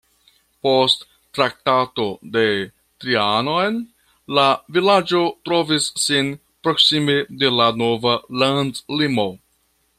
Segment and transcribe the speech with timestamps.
[0.67, 1.03] Post
[1.39, 2.05] Traktato
[2.37, 2.45] de
[3.03, 3.77] Trianon
[4.39, 4.47] la
[4.79, 6.35] vilaĝo trovis sin
[6.65, 9.33] proksime de la nova landlimo.